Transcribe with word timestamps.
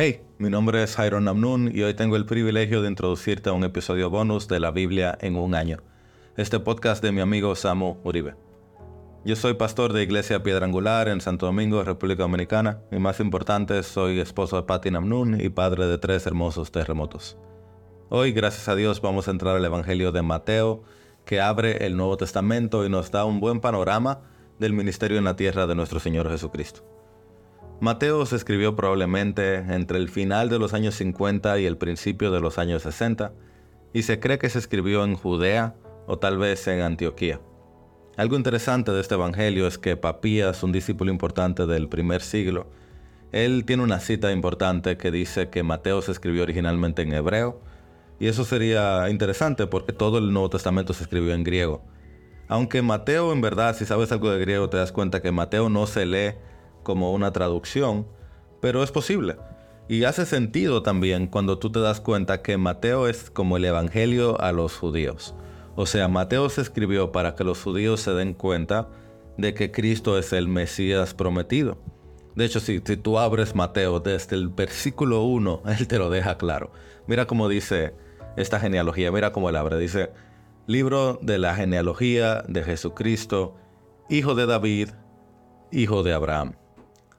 Hey, 0.00 0.22
mi 0.38 0.48
nombre 0.48 0.80
es 0.80 0.94
Jairo 0.94 1.20
Namnun 1.20 1.72
y 1.74 1.82
hoy 1.82 1.92
tengo 1.92 2.14
el 2.14 2.24
privilegio 2.24 2.82
de 2.82 2.88
introducirte 2.88 3.50
a 3.50 3.52
un 3.52 3.64
episodio 3.64 4.10
bonus 4.10 4.46
de 4.46 4.60
la 4.60 4.70
Biblia 4.70 5.18
en 5.20 5.34
un 5.34 5.56
año. 5.56 5.78
Este 6.36 6.60
podcast 6.60 7.02
de 7.02 7.10
mi 7.10 7.20
amigo 7.20 7.56
Samu 7.56 7.96
Uribe. 8.04 8.36
Yo 9.24 9.34
soy 9.34 9.54
pastor 9.54 9.92
de 9.92 10.04
Iglesia 10.04 10.44
Piedra 10.44 10.66
Angular 10.66 11.08
en 11.08 11.20
Santo 11.20 11.46
Domingo, 11.46 11.82
República 11.82 12.22
Dominicana, 12.22 12.78
y 12.92 12.98
más 13.00 13.18
importante, 13.18 13.82
soy 13.82 14.20
esposo 14.20 14.54
de 14.54 14.62
Patti 14.62 14.92
Namnun 14.92 15.40
y 15.40 15.48
padre 15.48 15.88
de 15.88 15.98
tres 15.98 16.28
hermosos 16.28 16.70
terremotos. 16.70 17.36
Hoy, 18.08 18.30
gracias 18.30 18.68
a 18.68 18.76
Dios, 18.76 19.00
vamos 19.00 19.26
a 19.26 19.32
entrar 19.32 19.56
al 19.56 19.64
Evangelio 19.64 20.12
de 20.12 20.22
Mateo, 20.22 20.84
que 21.24 21.40
abre 21.40 21.84
el 21.84 21.96
Nuevo 21.96 22.16
Testamento 22.16 22.86
y 22.86 22.88
nos 22.88 23.10
da 23.10 23.24
un 23.24 23.40
buen 23.40 23.58
panorama 23.58 24.20
del 24.60 24.74
ministerio 24.74 25.18
en 25.18 25.24
la 25.24 25.34
tierra 25.34 25.66
de 25.66 25.74
nuestro 25.74 25.98
Señor 25.98 26.30
Jesucristo. 26.30 26.84
Mateo 27.80 28.26
se 28.26 28.34
escribió 28.34 28.74
probablemente 28.74 29.54
entre 29.56 29.98
el 29.98 30.08
final 30.08 30.48
de 30.48 30.58
los 30.58 30.74
años 30.74 30.96
50 30.96 31.60
y 31.60 31.66
el 31.66 31.76
principio 31.76 32.32
de 32.32 32.40
los 32.40 32.58
años 32.58 32.82
60, 32.82 33.32
y 33.92 34.02
se 34.02 34.18
cree 34.18 34.38
que 34.38 34.50
se 34.50 34.58
escribió 34.58 35.04
en 35.04 35.14
Judea 35.14 35.76
o 36.08 36.18
tal 36.18 36.38
vez 36.38 36.66
en 36.66 36.80
Antioquía. 36.80 37.40
Algo 38.16 38.34
interesante 38.34 38.90
de 38.90 39.00
este 39.00 39.14
evangelio 39.14 39.68
es 39.68 39.78
que 39.78 39.96
Papías, 39.96 40.64
un 40.64 40.72
discípulo 40.72 41.12
importante 41.12 41.66
del 41.66 41.88
primer 41.88 42.20
siglo, 42.20 42.66
él 43.30 43.64
tiene 43.64 43.84
una 43.84 44.00
cita 44.00 44.32
importante 44.32 44.96
que 44.96 45.12
dice 45.12 45.48
que 45.48 45.62
Mateo 45.62 46.02
se 46.02 46.10
escribió 46.10 46.42
originalmente 46.42 47.02
en 47.02 47.12
hebreo, 47.12 47.60
y 48.18 48.26
eso 48.26 48.44
sería 48.44 49.08
interesante 49.08 49.68
porque 49.68 49.92
todo 49.92 50.18
el 50.18 50.32
Nuevo 50.32 50.50
Testamento 50.50 50.94
se 50.94 51.04
escribió 51.04 51.32
en 51.32 51.44
griego. 51.44 51.84
Aunque 52.48 52.82
Mateo, 52.82 53.32
en 53.32 53.40
verdad, 53.40 53.76
si 53.76 53.84
sabes 53.84 54.10
algo 54.10 54.32
de 54.32 54.40
griego, 54.40 54.68
te 54.68 54.78
das 54.78 54.90
cuenta 54.90 55.22
que 55.22 55.30
Mateo 55.30 55.68
no 55.68 55.86
se 55.86 56.06
lee 56.06 56.34
como 56.88 57.12
una 57.12 57.34
traducción, 57.34 58.06
pero 58.62 58.82
es 58.82 58.90
posible. 58.92 59.36
Y 59.88 60.04
hace 60.04 60.24
sentido 60.24 60.82
también 60.82 61.26
cuando 61.26 61.58
tú 61.58 61.70
te 61.70 61.80
das 61.80 62.00
cuenta 62.00 62.40
que 62.40 62.56
Mateo 62.56 63.08
es 63.08 63.28
como 63.28 63.58
el 63.58 63.66
Evangelio 63.66 64.40
a 64.40 64.52
los 64.52 64.74
judíos. 64.74 65.34
O 65.76 65.84
sea, 65.84 66.08
Mateo 66.08 66.48
se 66.48 66.62
escribió 66.62 67.12
para 67.12 67.34
que 67.34 67.44
los 67.44 67.62
judíos 67.62 68.00
se 68.00 68.12
den 68.12 68.32
cuenta 68.32 68.88
de 69.36 69.52
que 69.52 69.70
Cristo 69.70 70.16
es 70.16 70.32
el 70.32 70.48
Mesías 70.48 71.12
prometido. 71.12 71.76
De 72.34 72.46
hecho, 72.46 72.58
si, 72.58 72.80
tú 72.80 73.18
abres 73.18 73.54
Mateo 73.54 74.00
desde 74.00 74.36
el 74.36 74.48
versículo 74.48 75.24
1, 75.24 75.64
él 75.78 75.88
te 75.88 75.98
lo 75.98 76.08
deja 76.08 76.38
claro. 76.38 76.70
Mira 77.06 77.26
cómo 77.26 77.50
dice 77.50 77.92
esta 78.38 78.60
genealogía, 78.60 79.12
mira 79.12 79.30
cómo 79.30 79.50
él 79.50 79.56
abre. 79.56 79.76
Dice, 79.76 80.10
libro 80.66 81.18
de 81.20 81.36
la 81.36 81.54
genealogía 81.54 82.44
de 82.48 82.64
Jesucristo, 82.64 83.56
hijo 84.08 84.34
de 84.34 84.46
David, 84.46 84.88
hijo 85.70 86.02
de 86.02 86.14
Abraham. 86.14 86.54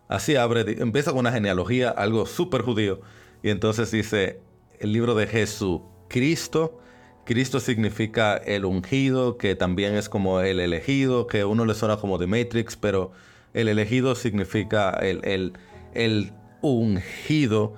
Así 0.10 0.36
abre, 0.36 0.66
empieza 0.82 1.12
con 1.12 1.20
una 1.20 1.32
genealogía, 1.32 1.92
algo 1.92 2.26
súper 2.26 2.64
judío, 2.64 3.00
y 3.44 3.52
entonces 3.52 3.92
dice 3.92 4.42
el 4.80 4.92
libro 4.92 5.14
de 5.14 5.28
Jesucristo. 5.28 6.82
Cristo 7.26 7.60
significa 7.60 8.36
el 8.36 8.66
ungido, 8.66 9.38
que 9.38 9.56
también 9.56 9.94
es 9.94 10.10
como 10.10 10.42
el 10.42 10.60
elegido, 10.60 11.28
que 11.28 11.46
uno 11.46 11.64
le 11.64 11.76
suena 11.76 11.98
como 11.98 12.18
de 12.18 12.26
Matrix, 12.26 12.76
pero 12.76 13.12
el 13.54 13.68
elegido 13.68 14.16
significa 14.16 14.90
el, 14.90 15.24
el, 15.26 15.54
el 15.94 16.34
ungido, 16.62 17.76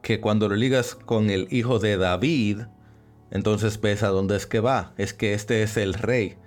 que 0.00 0.20
cuando 0.20 0.48
lo 0.48 0.56
ligas 0.56 0.94
con 0.94 1.28
el 1.28 1.48
hijo 1.50 1.78
de 1.78 1.98
David, 1.98 2.60
entonces 3.30 3.78
ves 3.78 4.02
a 4.02 4.08
dónde 4.08 4.36
es 4.36 4.46
que 4.46 4.60
va. 4.60 4.94
Es 4.96 5.12
que 5.12 5.34
este 5.34 5.62
es 5.62 5.76
el 5.76 5.92
rey. 5.92 6.38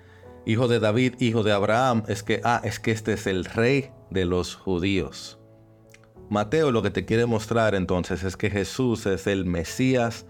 Hijo 0.46 0.68
de 0.68 0.80
David, 0.80 1.16
hijo 1.20 1.44
de 1.44 1.52
Abraham. 1.52 2.04
Es 2.08 2.24
que, 2.24 2.42
ah, 2.44 2.62
es 2.64 2.80
que 2.80 2.92
este 2.92 3.14
es 3.14 3.28
el 3.28 3.46
rey 3.46 3.92
de 4.10 4.26
los 4.26 4.56
judíos. 4.56 5.40
Mateo 6.30 6.72
lo 6.72 6.82
que 6.82 6.92
te 6.92 7.06
quiere 7.06 7.26
mostrar 7.26 7.76
entonces 7.76 8.24
es 8.24 8.38
que 8.38 8.50
Jesús 8.50 9.06
es 9.06 9.28
el 9.28 9.46
Mesías 9.46 10.26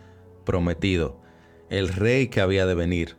prometido, 0.45 1.21
el 1.69 1.89
rey 1.89 2.27
que 2.27 2.41
había 2.41 2.65
de 2.65 2.73
venir. 2.73 3.17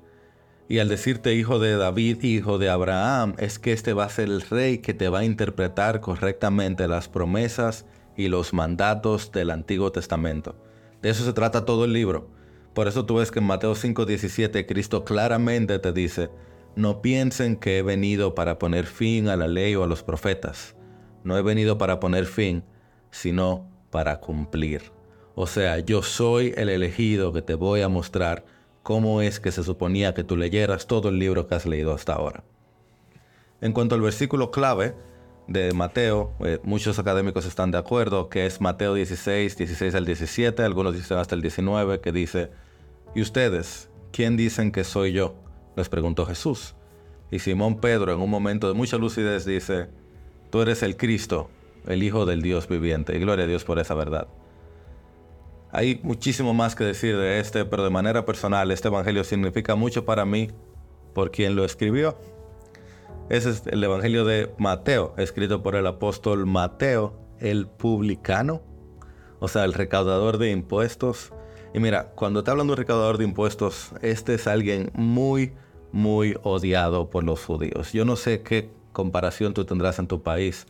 Y 0.68 0.80
al 0.80 0.88
decirte 0.88 1.34
hijo 1.34 1.58
de 1.58 1.76
David, 1.76 2.22
hijo 2.22 2.58
de 2.58 2.68
Abraham, 2.68 3.34
es 3.38 3.58
que 3.58 3.72
este 3.72 3.92
va 3.92 4.04
a 4.04 4.08
ser 4.08 4.28
el 4.28 4.40
rey 4.42 4.78
que 4.78 4.94
te 4.94 5.08
va 5.08 5.20
a 5.20 5.24
interpretar 5.24 6.00
correctamente 6.00 6.88
las 6.88 7.08
promesas 7.08 7.86
y 8.16 8.28
los 8.28 8.52
mandatos 8.52 9.32
del 9.32 9.50
Antiguo 9.50 9.92
Testamento. 9.92 10.56
De 11.02 11.10
eso 11.10 11.24
se 11.24 11.32
trata 11.32 11.64
todo 11.64 11.84
el 11.84 11.92
libro. 11.92 12.30
Por 12.74 12.88
eso 12.88 13.04
tú 13.04 13.16
ves 13.16 13.30
que 13.30 13.40
en 13.40 13.46
Mateo 13.46 13.74
5:17 13.74 14.66
Cristo 14.66 15.04
claramente 15.04 15.78
te 15.78 15.92
dice, 15.92 16.30
no 16.74 17.02
piensen 17.02 17.56
que 17.56 17.78
he 17.78 17.82
venido 17.82 18.34
para 18.34 18.58
poner 18.58 18.86
fin 18.86 19.28
a 19.28 19.36
la 19.36 19.48
ley 19.48 19.74
o 19.74 19.84
a 19.84 19.86
los 19.86 20.02
profetas. 20.02 20.74
No 21.24 21.36
he 21.36 21.42
venido 21.42 21.78
para 21.78 22.00
poner 22.00 22.26
fin, 22.26 22.64
sino 23.10 23.68
para 23.90 24.20
cumplir. 24.20 24.92
O 25.34 25.46
sea, 25.46 25.78
yo 25.78 26.02
soy 26.02 26.52
el 26.56 26.68
elegido 26.68 27.32
que 27.32 27.42
te 27.42 27.54
voy 27.54 27.82
a 27.82 27.88
mostrar 27.88 28.44
cómo 28.82 29.22
es 29.22 29.40
que 29.40 29.52
se 29.52 29.62
suponía 29.62 30.14
que 30.14 30.24
tú 30.24 30.36
leyeras 30.36 30.86
todo 30.86 31.08
el 31.08 31.18
libro 31.18 31.46
que 31.46 31.54
has 31.54 31.66
leído 31.66 31.92
hasta 31.92 32.14
ahora. 32.14 32.44
En 33.60 33.72
cuanto 33.72 33.94
al 33.94 34.00
versículo 34.00 34.50
clave 34.50 34.94
de 35.46 35.72
Mateo, 35.72 36.32
eh, 36.40 36.58
muchos 36.64 36.98
académicos 36.98 37.46
están 37.46 37.70
de 37.70 37.78
acuerdo 37.78 38.28
que 38.28 38.46
es 38.46 38.60
Mateo 38.60 38.94
16, 38.94 39.56
16 39.56 39.94
al 39.94 40.04
17, 40.04 40.62
algunos 40.62 40.94
dicen 40.94 41.18
hasta 41.18 41.34
el 41.34 41.42
19, 41.42 42.00
que 42.00 42.12
dice, 42.12 42.50
¿y 43.14 43.22
ustedes, 43.22 43.88
quién 44.10 44.36
dicen 44.36 44.72
que 44.72 44.84
soy 44.84 45.12
yo? 45.12 45.41
Les 45.76 45.88
preguntó 45.88 46.26
Jesús. 46.26 46.74
Y 47.30 47.38
Simón 47.38 47.80
Pedro, 47.80 48.12
en 48.12 48.20
un 48.20 48.30
momento 48.30 48.68
de 48.68 48.74
mucha 48.74 48.98
lucidez, 48.98 49.44
dice, 49.44 49.88
Tú 50.50 50.60
eres 50.60 50.82
el 50.82 50.98
Cristo, 50.98 51.48
el 51.86 52.02
Hijo 52.02 52.26
del 52.26 52.42
Dios 52.42 52.68
viviente. 52.68 53.16
Y 53.16 53.20
gloria 53.20 53.46
a 53.46 53.48
Dios 53.48 53.64
por 53.64 53.78
esa 53.78 53.94
verdad. 53.94 54.28
Hay 55.70 55.98
muchísimo 56.02 56.52
más 56.52 56.74
que 56.74 56.84
decir 56.84 57.16
de 57.16 57.40
este, 57.40 57.64
pero 57.64 57.84
de 57.84 57.88
manera 57.88 58.26
personal, 58.26 58.70
este 58.70 58.88
Evangelio 58.88 59.24
significa 59.24 59.74
mucho 59.74 60.04
para 60.04 60.26
mí 60.26 60.50
por 61.14 61.30
quien 61.30 61.56
lo 61.56 61.64
escribió. 61.64 62.18
Ese 63.30 63.48
es 63.48 63.62
el 63.66 63.82
Evangelio 63.82 64.26
de 64.26 64.52
Mateo, 64.58 65.14
escrito 65.16 65.62
por 65.62 65.74
el 65.74 65.86
apóstol 65.86 66.44
Mateo, 66.44 67.18
el 67.40 67.66
publicano, 67.66 68.60
o 69.40 69.48
sea, 69.48 69.64
el 69.64 69.72
recaudador 69.72 70.36
de 70.36 70.50
impuestos 70.50 71.32
y 71.74 71.80
mira, 71.80 72.12
cuando 72.14 72.44
te 72.44 72.50
hablan 72.50 72.66
de 72.66 72.72
un 72.74 72.76
recaudador 72.76 73.18
de 73.18 73.24
impuestos, 73.24 73.92
este 74.02 74.34
es 74.34 74.46
alguien 74.46 74.90
muy, 74.94 75.52
muy 75.90 76.36
odiado 76.42 77.08
por 77.08 77.24
los 77.24 77.44
judíos. 77.44 77.92
Yo 77.92 78.04
no 78.04 78.16
sé 78.16 78.42
qué 78.42 78.70
comparación 78.92 79.54
tú 79.54 79.64
tendrás 79.64 79.98
en 79.98 80.06
tu 80.06 80.22
país, 80.22 80.66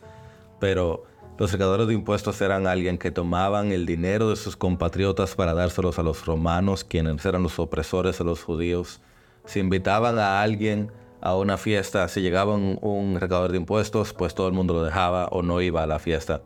pero 0.59 1.03
los 1.37 1.51
recaudadores 1.51 1.87
de 1.87 1.93
impuestos 1.93 2.39
eran 2.41 2.67
alguien 2.67 2.97
que 2.97 3.11
tomaban 3.11 3.71
el 3.71 3.85
dinero 3.85 4.29
de 4.29 4.35
sus 4.37 4.55
compatriotas 4.55 5.35
para 5.35 5.53
dárselos 5.53 5.99
a 5.99 6.03
los 6.03 6.25
romanos, 6.25 6.83
quienes 6.83 7.25
eran 7.25 7.43
los 7.43 7.59
opresores 7.59 8.17
de 8.19 8.23
los 8.23 8.43
judíos. 8.43 9.01
Si 9.45 9.59
invitaban 9.59 10.19
a 10.19 10.41
alguien 10.41 10.91
a 11.19 11.35
una 11.35 11.57
fiesta, 11.57 12.07
si 12.07 12.21
llegaba 12.21 12.53
un, 12.53 13.17
recaudador 13.19 13.51
de 13.51 13.57
impuestos, 13.57 14.13
pues 14.13 14.35
todo 14.35 14.47
el 14.47 14.53
mundo 14.53 14.73
lo 14.73 14.83
dejaba 14.83 15.25
o 15.27 15.41
no 15.41 15.59
iba 15.59 15.83
a 15.83 15.87
la 15.87 15.99
fiesta. 15.99 16.43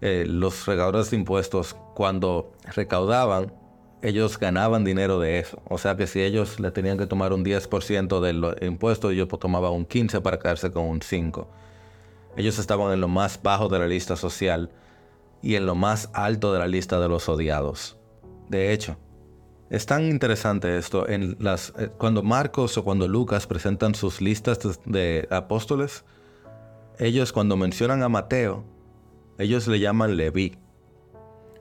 Eh, 0.00 0.26
los 0.28 0.66
recaudadores 0.66 1.10
de 1.10 1.16
impuestos, 1.16 1.74
cuando 1.94 2.52
recaudaban, 2.74 3.52
ellos 4.02 4.38
ganaban 4.38 4.84
dinero 4.84 5.18
de 5.20 5.38
eso. 5.38 5.62
O 5.68 5.78
sea 5.78 5.96
que 5.96 6.06
si 6.06 6.22
ellos 6.22 6.60
le 6.60 6.70
tenían 6.70 6.98
que 6.98 7.06
tomar 7.06 7.32
un 7.32 7.44
10% 7.44 8.20
del 8.20 8.56
impuesto, 8.62 9.10
ellos 9.10 9.28
pues 9.28 9.40
tomaban 9.40 9.72
un 9.72 9.86
15% 9.86 10.22
para 10.22 10.38
quedarse 10.38 10.70
con 10.70 10.84
un 10.84 11.00
5%. 11.00 11.46
Ellos 12.36 12.58
estaban 12.58 12.92
en 12.92 13.00
lo 13.00 13.08
más 13.08 13.42
bajo 13.42 13.68
de 13.68 13.78
la 13.78 13.88
lista 13.88 14.16
social 14.16 14.70
y 15.42 15.56
en 15.56 15.66
lo 15.66 15.74
más 15.74 16.10
alto 16.12 16.52
de 16.52 16.60
la 16.60 16.68
lista 16.68 17.00
de 17.00 17.08
los 17.08 17.28
odiados. 17.28 17.98
De 18.48 18.72
hecho, 18.72 18.96
es 19.68 19.86
tan 19.86 20.04
interesante 20.04 20.76
esto 20.76 21.08
en 21.08 21.36
las 21.38 21.72
eh, 21.78 21.90
cuando 21.98 22.22
Marcos 22.22 22.76
o 22.78 22.84
cuando 22.84 23.08
Lucas 23.08 23.46
presentan 23.46 23.94
sus 23.94 24.20
listas 24.20 24.80
de 24.84 25.28
apóstoles, 25.30 26.04
ellos 26.98 27.32
cuando 27.32 27.56
mencionan 27.56 28.02
a 28.02 28.08
Mateo, 28.08 28.64
ellos 29.38 29.66
le 29.66 29.80
llaman 29.80 30.16
Leví 30.16 30.58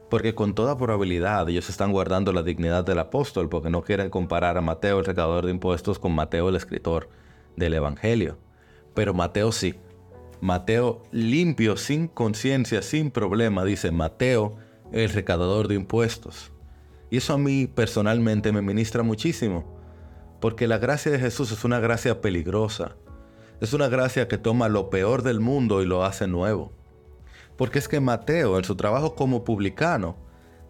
porque 0.10 0.34
con 0.34 0.56
toda 0.56 0.78
probabilidad 0.78 1.48
ellos 1.50 1.70
están 1.70 1.92
guardando 1.92 2.34
la 2.34 2.44
dignidad 2.44 2.84
del 2.84 3.00
apóstol 3.00 3.48
porque 3.48 3.70
no 3.70 3.84
quieren 3.84 4.10
comparar 4.10 4.58
a 4.58 4.62
Mateo 4.62 5.00
el 5.00 5.06
recaudador 5.06 5.46
de 5.46 5.52
impuestos 5.52 6.00
con 6.00 6.14
Mateo 6.14 6.50
el 6.50 6.56
escritor 6.56 7.10
del 7.56 7.76
Evangelio. 7.76 8.38
Pero 8.96 9.14
Mateo 9.14 9.52
sí. 9.52 9.76
Mateo 10.42 11.04
limpio, 11.12 11.78
sin 11.78 12.08
conciencia, 12.08 12.82
sin 12.82 13.12
problema, 13.12 13.66
dice 13.66 13.92
Mateo 13.92 14.56
el 14.92 15.10
recaudador 15.10 15.68
de 15.68 15.76
impuestos. 15.76 16.52
Y 17.12 17.18
eso 17.18 17.34
a 17.34 17.38
mí 17.38 17.68
personalmente 17.68 18.52
me 18.52 18.62
ministra 18.62 19.04
muchísimo. 19.04 19.78
Porque 20.40 20.68
la 20.68 20.78
gracia 20.78 21.12
de 21.12 21.20
Jesús 21.20 21.52
es 21.52 21.64
una 21.66 21.80
gracia 21.80 22.22
peligrosa. 22.22 22.96
Es 23.60 23.74
una 23.74 23.90
gracia 23.90 24.28
que 24.28 24.38
toma 24.38 24.70
lo 24.70 24.90
peor 24.90 25.22
del 25.22 25.42
mundo 25.42 25.82
y 25.82 25.86
lo 25.86 26.06
hace 26.06 26.28
nuevo. 26.28 26.72
Porque 27.60 27.78
es 27.78 27.90
que 27.90 28.00
Mateo, 28.00 28.58
en 28.58 28.64
su 28.64 28.78
trabajo 28.78 29.16
como 29.16 29.44
publicano, 29.44 30.16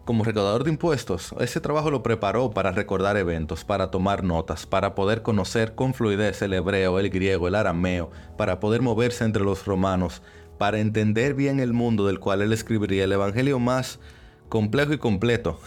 como 0.04 0.24
recaudador 0.24 0.64
de 0.64 0.70
impuestos, 0.70 1.32
ese 1.38 1.60
trabajo 1.60 1.88
lo 1.88 2.02
preparó 2.02 2.50
para 2.50 2.72
recordar 2.72 3.16
eventos, 3.16 3.64
para 3.64 3.92
tomar 3.92 4.24
notas, 4.24 4.66
para 4.66 4.96
poder 4.96 5.22
conocer 5.22 5.76
con 5.76 5.94
fluidez 5.94 6.42
el 6.42 6.52
hebreo, 6.52 6.98
el 6.98 7.08
griego, 7.08 7.46
el 7.46 7.54
arameo, 7.54 8.10
para 8.36 8.58
poder 8.58 8.82
moverse 8.82 9.22
entre 9.22 9.44
los 9.44 9.66
romanos, 9.66 10.20
para 10.58 10.80
entender 10.80 11.34
bien 11.34 11.60
el 11.60 11.72
mundo 11.72 12.08
del 12.08 12.18
cual 12.18 12.42
él 12.42 12.52
escribiría 12.52 13.04
el 13.04 13.12
evangelio 13.12 13.60
más 13.60 14.00
complejo 14.48 14.92
y 14.92 14.98
completo. 14.98 15.60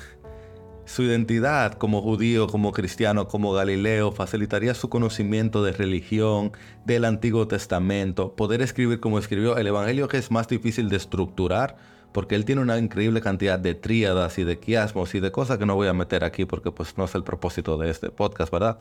Su 0.86 1.04
identidad 1.04 1.74
como 1.76 2.02
judío, 2.02 2.48
como 2.48 2.74
cristiano, 2.74 3.28
como 3.28 3.54
Galileo 3.54 4.12
facilitaría 4.12 4.74
su 4.74 4.90
conocimiento 4.90 5.64
de 5.64 5.72
religión, 5.72 6.52
del 6.86 7.06
Antiguo 7.06 7.48
Testamento, 7.48 8.36
poder 8.36 8.62
escribir 8.62 9.00
como 9.00 9.18
escribió 9.18 9.58
el 9.58 9.68
Evangelio 9.68 10.10
que 10.10 10.18
es 10.18 10.30
más 10.30 10.48
difícil 10.48 10.90
de 10.90 10.98
estructurar 10.98 11.78
porque 12.12 12.36
él 12.36 12.46
tiene 12.46 12.62
una 12.62 12.78
increíble 12.78 13.22
cantidad 13.22 13.58
de 13.58 13.76
tríadas 13.76 14.38
y 14.38 14.44
de 14.44 14.60
quiasmos 14.60 15.16
y 15.16 15.20
de 15.20 15.32
cosas 15.32 15.58
que 15.58 15.66
no 15.66 15.76
voy 15.76 15.88
a 15.88 15.94
meter 15.94 16.24
aquí 16.24 16.46
porque 16.46 16.72
pues 16.72 16.98
no 16.98 17.06
es 17.06 17.16
el 17.16 17.24
propósito 17.24 17.78
de 17.78 17.90
este 17.90 18.12
podcast, 18.12 18.52
¿verdad? 18.52 18.78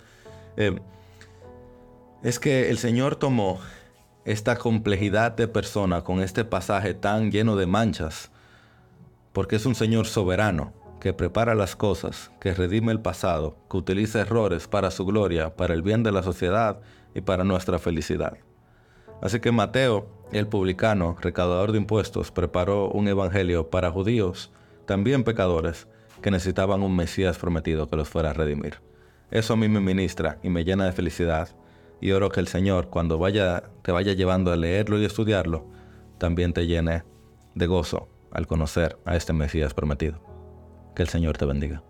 Eh, 0.56 0.78
es 2.22 2.38
que 2.38 2.68
el 2.68 2.78
Señor 2.78 3.16
tomó 3.16 3.58
esta 4.24 4.56
complejidad 4.56 5.32
de 5.32 5.48
persona 5.48 6.02
con 6.02 6.20
este 6.20 6.44
pasaje 6.44 6.94
tan 6.94 7.32
lleno 7.32 7.56
de 7.56 7.66
manchas, 7.66 8.30
porque 9.32 9.56
es 9.56 9.66
un 9.66 9.74
Señor 9.74 10.06
soberano 10.06 10.81
que 11.02 11.12
prepara 11.12 11.56
las 11.56 11.74
cosas, 11.74 12.30
que 12.38 12.54
redime 12.54 12.92
el 12.92 13.00
pasado, 13.00 13.56
que 13.68 13.76
utiliza 13.76 14.20
errores 14.20 14.68
para 14.68 14.92
su 14.92 15.04
gloria, 15.04 15.56
para 15.56 15.74
el 15.74 15.82
bien 15.82 16.04
de 16.04 16.12
la 16.12 16.22
sociedad 16.22 16.78
y 17.12 17.22
para 17.22 17.42
nuestra 17.42 17.80
felicidad. 17.80 18.38
Así 19.20 19.40
que 19.40 19.50
Mateo, 19.50 20.06
el 20.30 20.46
publicano, 20.46 21.16
recaudador 21.20 21.72
de 21.72 21.78
impuestos, 21.78 22.30
preparó 22.30 22.88
un 22.88 23.08
evangelio 23.08 23.68
para 23.68 23.90
judíos, 23.90 24.52
también 24.86 25.24
pecadores, 25.24 25.88
que 26.22 26.30
necesitaban 26.30 26.84
un 26.84 26.94
Mesías 26.94 27.36
prometido 27.36 27.90
que 27.90 27.96
los 27.96 28.08
fuera 28.08 28.30
a 28.30 28.34
redimir. 28.34 28.76
Eso 29.32 29.54
a 29.54 29.56
mí 29.56 29.68
me 29.68 29.80
ministra 29.80 30.38
y 30.44 30.50
me 30.50 30.62
llena 30.62 30.84
de 30.84 30.92
felicidad 30.92 31.48
y 32.00 32.12
oro 32.12 32.28
que 32.28 32.38
el 32.38 32.46
Señor, 32.46 32.90
cuando 32.90 33.18
vaya, 33.18 33.64
te 33.82 33.90
vaya 33.90 34.12
llevando 34.12 34.52
a 34.52 34.56
leerlo 34.56 35.00
y 35.00 35.04
estudiarlo, 35.04 35.66
también 36.18 36.52
te 36.52 36.68
llene 36.68 37.02
de 37.56 37.66
gozo 37.66 38.08
al 38.30 38.46
conocer 38.46 38.98
a 39.04 39.16
este 39.16 39.32
Mesías 39.32 39.74
prometido. 39.74 40.31
Que 40.94 41.02
el 41.02 41.08
Señor 41.08 41.38
te 41.38 41.46
bendiga. 41.46 41.82